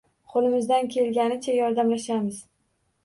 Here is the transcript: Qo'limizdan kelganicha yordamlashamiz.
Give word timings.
Qo'limizdan 0.35 0.89
kelganicha 0.95 1.57
yordamlashamiz. 1.59 2.41